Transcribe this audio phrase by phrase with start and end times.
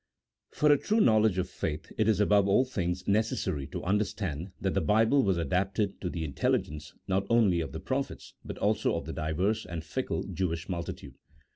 [0.55, 4.49] TJ*OR a true knowledge of faith it is above all things ■■ necessary to understand
[4.59, 8.95] that the Bible was adapted to the intelligence, not only of the prophets, but also
[8.95, 11.13] of the diverse and fickle Jewish multitude.